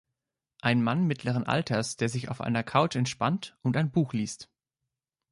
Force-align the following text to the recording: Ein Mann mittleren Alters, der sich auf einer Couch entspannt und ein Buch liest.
Ein 0.63 0.81
Mann 0.81 1.05
mittleren 1.05 1.43
Alters, 1.43 1.95
der 1.95 2.09
sich 2.09 2.29
auf 2.29 2.41
einer 2.41 2.63
Couch 2.63 2.95
entspannt 2.95 3.55
und 3.61 3.77
ein 3.77 3.91
Buch 3.91 4.13
liest. 4.13 4.49